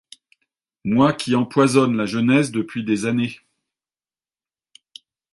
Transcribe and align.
Moi 0.83 1.13
qui 1.13 1.35
empoisonne 1.35 1.95
la 1.95 2.07
jeunesse 2.07 2.49
depuis 2.49 2.83
des 2.83 3.05
années! 3.05 3.39